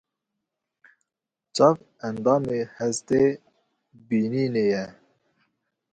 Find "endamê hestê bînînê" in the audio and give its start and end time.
2.07-4.65